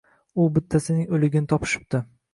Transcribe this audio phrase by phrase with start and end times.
[0.43, 2.01] U bittasining o‘ligini topishibdi.